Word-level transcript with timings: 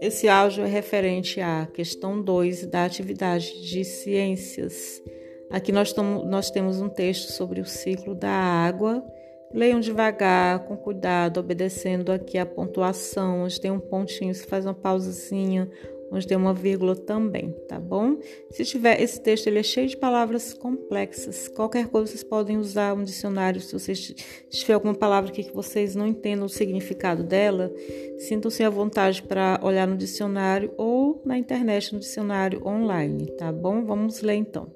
Esse 0.00 0.28
áudio 0.28 0.64
é 0.64 0.66
referente 0.66 1.40
à 1.40 1.66
questão 1.72 2.20
2 2.20 2.66
da 2.66 2.84
atividade 2.84 3.62
de 3.62 3.84
ciências. 3.84 5.00
Aqui 5.50 5.70
nós, 5.70 5.94
nós 5.94 6.50
temos 6.50 6.80
um 6.80 6.88
texto 6.88 7.30
sobre 7.30 7.60
o 7.60 7.64
ciclo 7.64 8.14
da 8.14 8.30
água. 8.30 9.04
Leiam 9.54 9.80
devagar, 9.80 10.66
com 10.66 10.76
cuidado, 10.76 11.38
obedecendo 11.38 12.10
aqui 12.10 12.36
a 12.36 12.44
pontuação, 12.44 13.44
onde 13.44 13.60
tem 13.60 13.70
um 13.70 13.78
pontinho, 13.78 14.34
você 14.34 14.44
faz 14.44 14.64
uma 14.64 14.74
pausazinha, 14.74 15.70
onde 16.12 16.26
tem 16.26 16.36
uma 16.36 16.52
vírgula 16.52 16.94
também, 16.94 17.52
tá 17.66 17.80
bom? 17.80 18.18
Se 18.50 18.64
tiver 18.64 19.00
esse 19.00 19.20
texto, 19.20 19.46
ele 19.46 19.58
é 19.58 19.62
cheio 19.62 19.88
de 19.88 19.96
palavras 19.96 20.52
complexas. 20.52 21.48
Qualquer 21.48 21.88
coisa 21.88 22.08
vocês 22.08 22.22
podem 22.22 22.58
usar 22.58 22.92
um 22.92 23.02
dicionário. 23.02 23.60
Se 23.60 23.72
vocês 23.72 24.14
tiver 24.50 24.74
alguma 24.74 24.94
palavra 24.94 25.30
aqui 25.30 25.42
que 25.42 25.54
vocês 25.54 25.96
não 25.96 26.06
entendam 26.06 26.44
o 26.44 26.50
significado 26.50 27.24
dela, 27.24 27.72
sintam-se 28.18 28.62
à 28.62 28.68
vontade 28.68 29.22
para 29.22 29.58
olhar 29.62 29.88
no 29.88 29.96
dicionário 29.96 30.72
ou 30.76 31.22
na 31.24 31.38
internet 31.38 31.94
no 31.94 31.98
dicionário 31.98 32.66
online, 32.66 33.26
tá 33.38 33.50
bom? 33.50 33.82
Vamos 33.84 34.20
ler 34.20 34.34
então. 34.34 34.70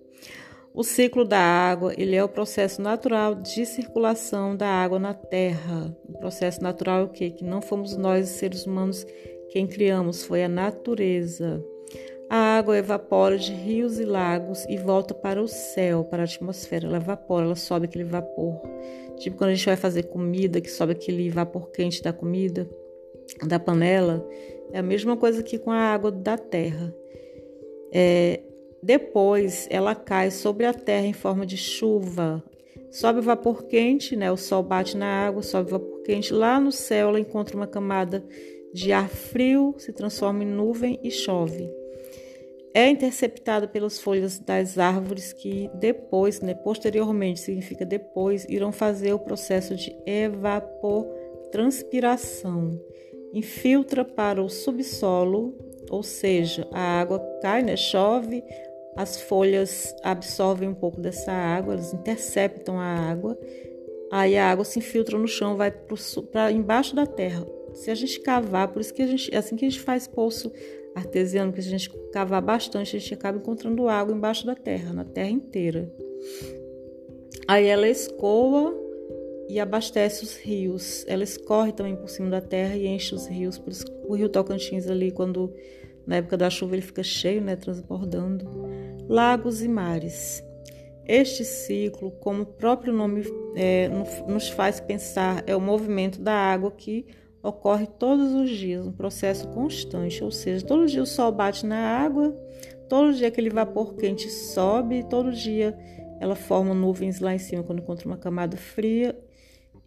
O 0.72 0.84
ciclo 0.84 1.24
da 1.24 1.38
água, 1.38 1.94
ele 1.96 2.14
é 2.14 2.22
o 2.22 2.28
processo 2.28 2.82
natural 2.82 3.34
de 3.34 3.64
circulação 3.64 4.54
da 4.54 4.68
água 4.68 4.98
na 4.98 5.14
Terra. 5.14 5.96
O 6.06 6.18
processo 6.18 6.62
natural 6.62 7.00
é 7.00 7.04
o 7.04 7.08
quê? 7.08 7.30
Que 7.30 7.44
não 7.44 7.62
fomos 7.62 7.96
nós, 7.96 8.28
seres 8.28 8.66
humanos, 8.66 9.06
quem 9.48 9.66
criamos 9.66 10.24
foi 10.24 10.44
a 10.44 10.48
natureza. 10.48 11.64
A 12.28 12.58
água 12.58 12.76
evapora 12.76 13.38
de 13.38 13.52
rios 13.52 14.00
e 14.00 14.04
lagos 14.04 14.64
e 14.68 14.76
volta 14.76 15.14
para 15.14 15.40
o 15.40 15.46
céu, 15.46 16.04
para 16.04 16.22
a 16.22 16.24
atmosfera. 16.24 16.86
Ela 16.86 16.96
evapora, 16.96 17.46
ela 17.46 17.54
sobe 17.54 17.86
aquele 17.86 18.04
vapor. 18.04 18.60
Tipo 19.16 19.36
quando 19.36 19.50
a 19.50 19.54
gente 19.54 19.66
vai 19.66 19.76
fazer 19.76 20.04
comida, 20.04 20.60
que 20.60 20.70
sobe 20.70 20.92
aquele 20.92 21.30
vapor 21.30 21.70
quente 21.70 22.02
da 22.02 22.12
comida, 22.12 22.68
da 23.46 23.60
panela. 23.60 24.26
É 24.72 24.78
a 24.78 24.82
mesma 24.82 25.16
coisa 25.16 25.42
que 25.42 25.58
com 25.58 25.70
a 25.70 25.78
água 25.78 26.10
da 26.10 26.36
terra. 26.36 26.92
É, 27.92 28.40
depois 28.82 29.68
ela 29.70 29.94
cai 29.94 30.30
sobre 30.30 30.66
a 30.66 30.74
terra 30.74 31.06
em 31.06 31.12
forma 31.12 31.46
de 31.46 31.56
chuva. 31.56 32.42
Sobe 32.90 33.18
o 33.18 33.22
vapor 33.22 33.64
quente, 33.64 34.16
né? 34.16 34.30
O 34.30 34.36
sol 34.36 34.62
bate 34.62 34.96
na 34.96 35.26
água, 35.26 35.42
sobe 35.42 35.68
o 35.68 35.72
vapor 35.78 36.02
quente. 36.02 36.32
Lá 36.32 36.60
no 36.60 36.72
céu 36.72 37.08
ela 37.08 37.20
encontra 37.20 37.56
uma 37.56 37.66
camada 37.66 38.24
de 38.72 38.92
ar 38.92 39.08
frio, 39.08 39.74
se 39.78 39.92
transforma 39.92 40.44
em 40.44 40.46
nuvem 40.46 41.00
e 41.02 41.10
chove. 41.10 41.68
É 42.74 42.88
interceptado 42.90 43.68
pelas 43.68 43.98
folhas 43.98 44.38
das 44.38 44.76
árvores 44.76 45.32
que 45.32 45.70
depois, 45.76 46.42
né, 46.42 46.52
posteriormente, 46.52 47.40
significa 47.40 47.86
depois, 47.86 48.44
irão 48.50 48.70
fazer 48.70 49.14
o 49.14 49.18
processo 49.18 49.74
de 49.74 49.96
evapotranspiração. 50.04 52.78
Infiltra 53.32 54.04
para 54.04 54.42
o 54.42 54.50
subsolo, 54.50 55.56
ou 55.88 56.02
seja, 56.02 56.68
a 56.70 57.00
água 57.00 57.18
cai, 57.40 57.62
né, 57.62 57.76
chove, 57.76 58.44
as 58.96 59.20
folhas 59.20 59.94
absorvem 60.02 60.68
um 60.68 60.74
pouco 60.74 61.00
dessa 61.00 61.30
água, 61.30 61.74
elas 61.74 61.92
interceptam 61.92 62.80
a 62.80 62.84
água, 62.84 63.38
aí 64.10 64.36
a 64.36 64.50
água 64.50 64.64
se 64.64 64.78
infiltra 64.78 65.18
no 65.18 65.28
chão, 65.28 65.56
vai 65.56 65.70
para 65.70 66.50
embaixo 66.50 66.96
da 66.96 67.06
terra. 67.06 67.46
Se 67.74 67.90
a 67.90 67.94
gente 67.94 68.20
cavar, 68.20 68.68
por 68.68 68.80
isso 68.80 68.94
que 68.94 69.02
a 69.02 69.06
gente, 69.06 69.32
é 69.34 69.36
assim 69.36 69.54
que 69.54 69.66
a 69.66 69.68
gente 69.68 69.82
faz 69.82 70.08
poço 70.08 70.50
artesiano, 70.94 71.52
que 71.52 71.60
a 71.60 71.62
gente 71.62 71.90
cavar 72.10 72.40
bastante, 72.40 72.96
a 72.96 72.98
gente 72.98 73.12
acaba 73.12 73.36
encontrando 73.36 73.86
água 73.86 74.14
embaixo 74.14 74.46
da 74.46 74.54
terra, 74.54 74.94
na 74.94 75.04
terra 75.04 75.28
inteira. 75.28 75.92
Aí 77.46 77.66
ela 77.66 77.86
escoa 77.86 78.74
e 79.48 79.60
abastece 79.60 80.24
os 80.24 80.36
rios. 80.36 81.04
Ela 81.06 81.22
escorre 81.22 81.72
também 81.72 81.94
por 81.94 82.08
cima 82.08 82.30
da 82.30 82.40
terra 82.40 82.76
e 82.76 82.86
enche 82.86 83.14
os 83.14 83.26
rios. 83.26 83.58
Por 83.58 83.70
isso 83.70 83.84
o 84.08 84.14
rio 84.14 84.28
Tocantins 84.28 84.88
ali, 84.88 85.10
quando 85.12 85.52
na 86.06 86.16
época 86.16 86.36
da 86.36 86.48
chuva 86.48 86.74
ele 86.74 86.82
fica 86.82 87.02
cheio, 87.02 87.40
né, 87.40 87.56
transbordando. 87.56 88.48
Lagos 89.08 89.62
e 89.62 89.68
mares. 89.68 90.42
Este 91.06 91.44
ciclo, 91.44 92.10
como 92.10 92.42
o 92.42 92.46
próprio 92.46 92.92
nome 92.92 93.22
é, 93.54 93.88
nos 94.26 94.48
faz 94.48 94.80
pensar, 94.80 95.44
é 95.46 95.54
o 95.54 95.60
movimento 95.60 96.20
da 96.20 96.34
água 96.34 96.70
que 96.72 97.06
ocorre 97.42 97.86
todos 97.86 98.32
os 98.32 98.50
dias, 98.50 98.84
um 98.84 98.92
processo 98.92 99.46
constante, 99.48 100.24
ou 100.24 100.32
seja, 100.32 100.66
todo 100.66 100.86
dia 100.86 101.00
o 101.00 101.06
sol 101.06 101.30
bate 101.30 101.64
na 101.64 101.76
água, 101.76 102.36
todo 102.88 103.14
dia 103.14 103.28
aquele 103.28 103.50
vapor 103.50 103.94
quente 103.94 104.28
sobe, 104.28 105.04
todo 105.04 105.30
dia 105.30 105.78
ela 106.18 106.34
forma 106.34 106.74
nuvens 106.74 107.20
lá 107.20 107.32
em 107.32 107.38
cima 107.38 107.62
quando 107.62 107.78
encontra 107.78 108.06
uma 108.08 108.16
camada 108.16 108.56
fria. 108.56 109.16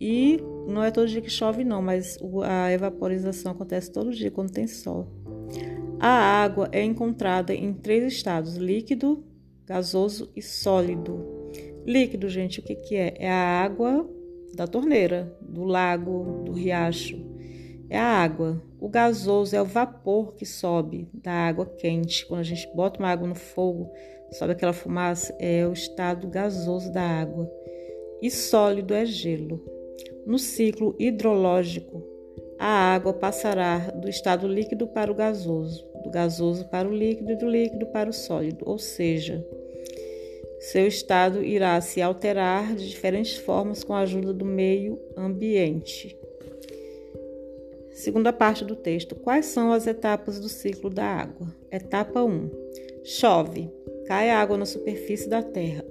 E 0.02 0.40
não 0.66 0.82
é 0.82 0.92
todo 0.92 1.10
dia 1.10 1.20
que 1.20 1.30
chove, 1.30 1.66
não, 1.66 1.82
mas 1.82 2.18
a 2.46 2.72
evaporização 2.72 3.52
acontece 3.52 3.92
todo 3.92 4.12
dia 4.12 4.32
quando 4.32 4.50
tem 4.50 4.66
sol. 4.66 5.08
A 6.00 6.10
água 6.10 6.70
é 6.72 6.84
encontrada 6.84 7.54
em 7.54 7.74
três 7.74 8.04
estados: 8.14 8.56
líquido, 8.56 9.24
gasoso 9.66 10.32
e 10.36 10.42
sólido. 10.42 11.26
Líquido, 11.86 12.30
gente, 12.30 12.60
o 12.60 12.64
que, 12.64 12.76
que 12.76 12.96
é? 12.96 13.14
É 13.18 13.30
a 13.30 13.64
água 13.64 14.10
da 14.56 14.68
torneira, 14.68 15.36
do 15.42 15.64
lago, 15.64 16.44
do 16.46 16.52
riacho 16.52 17.30
é 17.90 17.98
a 17.98 18.04
água. 18.04 18.62
O 18.80 18.88
gasoso 18.88 19.56
é 19.56 19.62
o 19.62 19.66
vapor 19.66 20.36
que 20.36 20.46
sobe 20.46 21.10
da 21.14 21.32
água 21.32 21.66
quente. 21.66 22.26
Quando 22.26 22.42
a 22.42 22.44
gente 22.44 22.70
bota 22.76 23.00
uma 23.00 23.10
água 23.10 23.28
no 23.28 23.36
fogo, 23.36 23.92
sobe 24.32 24.54
aquela 24.54 24.74
fumaça, 24.74 25.36
é 25.40 25.66
o 25.66 25.74
estado 25.74 26.28
gasoso 26.28 26.92
da 26.92 27.02
água. 27.02 27.50
E 28.22 28.30
sólido 28.30 28.94
é 28.94 29.06
gelo. 29.06 29.60
No 30.26 30.38
ciclo 30.38 30.96
hidrológico, 31.00 32.04
a 32.60 32.94
água 32.94 33.14
passará 33.14 33.90
do 33.92 34.08
estado 34.08 34.48
líquido 34.48 34.86
para 34.88 35.12
o 35.12 35.16
gasoso, 35.16 35.89
do 36.04 36.10
gasoso 36.10 36.66
para 36.66 36.88
o 36.88 36.94
líquido 36.94 37.32
e 37.32 37.36
do 37.36 37.50
líquido 37.50 37.86
para 37.88 38.10
o 38.10 38.14
sólido, 38.14 38.64
ou 38.68 38.78
seja, 38.78 39.46
seu 40.60 40.86
estado 40.86 41.44
irá 41.44 41.80
se 41.80 42.02
alterar 42.02 42.76
de 42.76 42.90
diferentes 42.90 43.38
formas 43.38 43.84
com 43.84 43.94
a 43.94 44.02
ajuda 44.02 44.34
do 44.34 44.44
meio 44.44 45.00
ambiente. 45.16 46.18
Segunda 47.92 48.32
parte 48.32 48.64
do 48.64 48.76
texto. 48.76 49.16
Quais 49.16 49.46
são 49.48 49.74
as 49.74 49.88
etapas 49.88 50.40
do 50.40 50.48
ciclo 50.48 50.90
da 50.90 51.04
água? 51.04 51.48
Etapa 51.72 52.24
1. 52.24 52.50
Chove. 53.04 53.70
Cai 54.06 54.30
água 54.30 54.58
na 54.58 54.66
superfície 54.66 55.30
da 55.30 55.42
terra. 55.42 55.84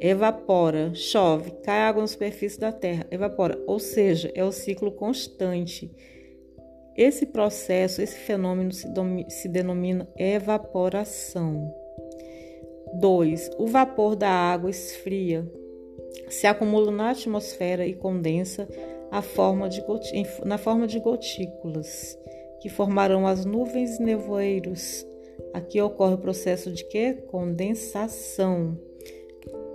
Evapora. 0.00 0.94
Chove. 0.94 1.50
Cai 1.62 1.80
água 1.80 2.02
na 2.02 2.06
superfície 2.06 2.58
da 2.58 2.72
terra. 2.72 3.06
Evapora. 3.10 3.62
Ou 3.66 3.78
seja, 3.78 4.30
é 4.34 4.44
o 4.44 4.52
ciclo 4.52 4.92
constante. 4.92 5.90
Esse 6.96 7.26
processo, 7.26 8.02
esse 8.02 8.18
fenômeno 8.18 8.72
se, 8.72 8.86
se 9.28 9.48
denomina 9.48 10.08
evaporação. 10.16 11.74
2. 12.94 13.50
O 13.58 13.66
vapor 13.66 14.14
da 14.14 14.28
água 14.28 14.68
esfria, 14.68 15.50
se 16.28 16.46
acumula 16.46 16.90
na 16.90 17.10
atmosfera 17.10 17.86
e 17.86 17.94
condensa 17.94 18.68
forma 19.20 19.68
de, 19.68 19.84
na 20.44 20.56
forma 20.56 20.86
de 20.86 20.98
gotículas, 20.98 22.18
que 22.60 22.70
formarão 22.70 23.26
as 23.26 23.44
nuvens 23.44 23.98
e 23.98 24.02
nevoeiros. 24.02 25.06
Aqui 25.52 25.80
ocorre 25.80 26.14
o 26.14 26.18
processo 26.18 26.70
de 26.70 26.84
que? 26.84 27.14
Condensação. 27.30 28.78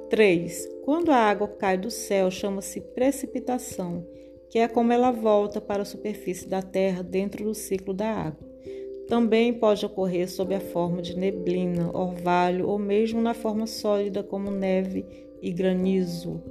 3. 0.10 0.68
Quando 0.86 1.12
a 1.12 1.18
água 1.18 1.48
cai 1.48 1.78
do 1.78 1.92
céu, 1.92 2.32
chama-se 2.32 2.80
precipitação, 2.80 4.08
que 4.50 4.60
é 4.60 4.68
como 4.68 4.94
ela 4.94 5.12
volta 5.12 5.60
para 5.60 5.82
a 5.82 5.86
superfície 5.86 6.48
da 6.48 6.62
terra 6.62 7.04
dentro 7.04 7.44
do 7.44 7.54
ciclo 7.54 7.94
da 7.94 8.10
água. 8.10 8.48
Também 9.08 9.54
pode 9.54 9.86
ocorrer 9.86 10.30
sob 10.30 10.54
a 10.54 10.60
forma 10.60 11.02
de 11.02 11.18
neblina, 11.18 11.90
orvalho 11.98 12.68
ou 12.68 12.78
mesmo 12.78 13.22
na 13.22 13.34
forma 13.34 13.66
sólida 13.66 14.22
como 14.22 14.52
neve 14.52 15.06
e 15.42 15.52
granizo. 15.52 16.42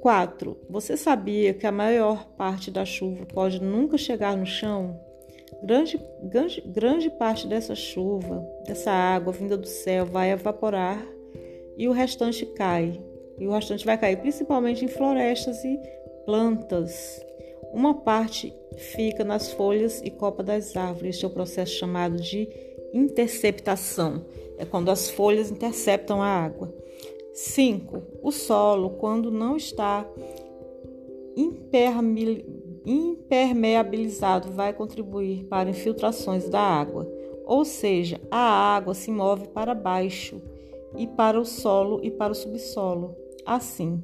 4. 0.00 0.56
Você 0.68 0.96
sabia 0.96 1.52
que 1.52 1.66
a 1.66 1.72
maior 1.72 2.26
parte 2.36 2.70
da 2.70 2.86
chuva 2.86 3.26
pode 3.26 3.62
nunca 3.62 3.98
chegar 3.98 4.34
no 4.34 4.46
chão? 4.46 4.98
Grande, 5.62 6.00
grande, 6.22 6.62
grande 6.62 7.10
parte 7.10 7.46
dessa 7.46 7.74
chuva, 7.74 8.42
dessa 8.66 8.90
água 8.90 9.30
vinda 9.30 9.58
do 9.58 9.66
céu, 9.66 10.06
vai 10.06 10.30
evaporar 10.30 11.06
e 11.76 11.86
o 11.86 11.92
restante 11.92 12.46
cai. 12.46 12.98
E 13.38 13.46
o 13.46 13.52
restante 13.52 13.84
vai 13.84 13.98
cair 13.98 14.16
principalmente 14.16 14.84
em 14.84 14.88
florestas 14.88 15.62
e 15.64 15.78
plantas. 16.30 17.20
Uma 17.72 17.92
parte 17.92 18.54
fica 18.76 19.24
nas 19.24 19.52
folhas 19.52 20.00
e 20.04 20.10
copa 20.10 20.44
das 20.44 20.76
árvores. 20.76 21.16
Este 21.16 21.24
é 21.24 21.28
o 21.28 21.32
processo 21.32 21.72
chamado 21.72 22.22
de 22.22 22.48
interceptação. 22.94 24.24
É 24.56 24.64
quando 24.64 24.90
as 24.90 25.10
folhas 25.10 25.50
interceptam 25.50 26.22
a 26.22 26.28
água. 26.28 26.72
5. 27.34 28.00
O 28.22 28.30
solo, 28.30 28.90
quando 28.90 29.28
não 29.28 29.56
está 29.56 30.06
impermeabilizado, 32.86 34.52
vai 34.52 34.72
contribuir 34.72 35.46
para 35.46 35.70
infiltrações 35.70 36.48
da 36.48 36.60
água, 36.60 37.10
ou 37.44 37.64
seja, 37.64 38.20
a 38.30 38.76
água 38.76 38.94
se 38.94 39.10
move 39.10 39.48
para 39.48 39.74
baixo 39.74 40.40
e 40.96 41.08
para 41.08 41.40
o 41.40 41.44
solo 41.44 41.98
e 42.04 42.10
para 42.10 42.30
o 42.30 42.36
subsolo. 42.36 43.16
Assim, 43.44 44.00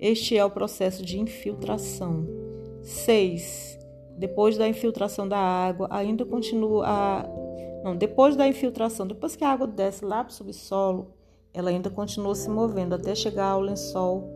Este 0.00 0.36
é 0.36 0.44
o 0.44 0.50
processo 0.50 1.04
de 1.04 1.18
infiltração. 1.18 2.26
6. 2.82 3.78
Depois 4.16 4.56
da 4.56 4.68
infiltração 4.68 5.28
da 5.28 5.38
água, 5.38 5.88
ainda 5.90 6.24
continua 6.24 6.84
a. 6.86 7.26
Não, 7.84 7.96
depois 7.96 8.36
da 8.36 8.46
infiltração, 8.46 9.06
depois 9.06 9.36
que 9.36 9.44
a 9.44 9.50
água 9.50 9.66
desce 9.66 10.04
lá 10.04 10.24
para 10.24 10.30
o 10.30 10.34
subsolo, 10.34 11.14
ela 11.52 11.70
ainda 11.70 11.90
continua 11.90 12.34
se 12.34 12.48
movendo 12.48 12.94
até 12.94 13.14
chegar 13.14 13.50
ao 13.50 13.60
lençol 13.60 14.28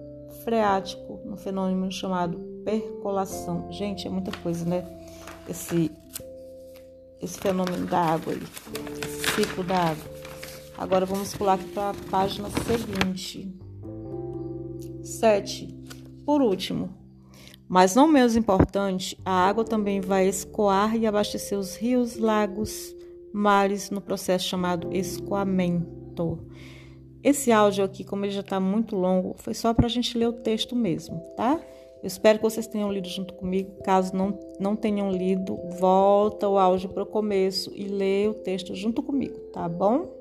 freático, 0.44 1.20
um 1.25 1.37
fenômeno 1.37 1.91
chamado 1.91 2.38
percolação. 2.65 3.70
Gente, 3.70 4.06
é 4.06 4.11
muita 4.11 4.31
coisa, 4.38 4.65
né? 4.65 4.85
Esse, 5.49 5.91
esse 7.20 7.38
fenômeno 7.38 7.87
da 7.87 7.99
água 7.99 8.32
aí, 8.32 8.43
ciclo 9.35 9.65
da 9.65 9.76
água. 9.76 10.12
Agora 10.79 11.05
vamos 11.05 11.35
pular 11.35 11.55
aqui 11.55 11.69
para 11.69 11.91
a 11.91 11.94
página 12.11 12.49
seguinte. 12.50 13.53
7. 15.22 15.69
Por 16.26 16.42
último, 16.42 16.90
mas 17.69 17.94
não 17.94 18.08
menos 18.08 18.34
importante, 18.34 19.16
a 19.24 19.30
água 19.30 19.64
também 19.64 20.00
vai 20.00 20.26
escoar 20.26 20.96
e 20.96 21.06
abastecer 21.06 21.56
os 21.56 21.76
rios, 21.76 22.16
lagos, 22.16 22.92
mares 23.32 23.88
no 23.88 24.00
processo 24.00 24.48
chamado 24.48 24.92
escoamento. 24.92 26.40
Esse 27.22 27.52
áudio 27.52 27.84
aqui, 27.84 28.02
como 28.02 28.24
ele 28.24 28.32
já 28.32 28.40
está 28.40 28.58
muito 28.58 28.96
longo, 28.96 29.36
foi 29.38 29.54
só 29.54 29.72
para 29.72 29.86
a 29.86 29.88
gente 29.88 30.19
ler 30.19 30.26
o 30.26 30.32
texto 30.32 30.74
mesmo, 30.74 31.20
tá? 31.36 31.60
Eu 32.02 32.08
espero 32.08 32.38
que 32.38 32.44
vocês 32.44 32.66
tenham 32.66 32.92
lido 32.92 33.06
junto 33.08 33.32
comigo. 33.34 33.76
Caso 33.84 34.12
não, 34.16 34.36
não 34.58 34.74
tenham 34.74 35.08
lido, 35.08 35.56
volta 35.78 36.48
o 36.48 36.58
áudio 36.58 36.88
para 36.88 37.04
o 37.04 37.06
começo 37.06 37.70
e 37.76 37.84
lê 37.84 38.26
o 38.26 38.34
texto 38.34 38.74
junto 38.74 39.00
comigo, 39.04 39.38
tá 39.52 39.69
bom? 39.69 40.20